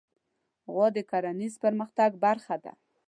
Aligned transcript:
غوا 0.71 0.87
د 0.95 0.99
کرهڼیز 1.11 1.53
پرمختګ 1.63 2.11
برخه 2.25 2.55
ده. 2.63 2.73